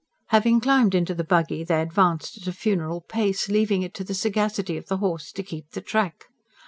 Having 0.29 0.61
climbed 0.61 0.95
into 0.95 1.13
the 1.13 1.23
buggy 1.23 1.63
they 1.63 1.79
advanced 1.79 2.35
at 2.35 2.47
a 2.47 2.53
funeral 2.53 3.01
pace, 3.01 3.49
leaving 3.49 3.83
it 3.83 3.93
to 3.93 4.03
the 4.03 4.15
sagacity 4.15 4.75
of 4.75 4.87
the 4.87 4.97
horse 4.97 5.31
to 5.31 5.43
keep 5.43 5.69
the 5.73 5.81
track. 5.81 6.25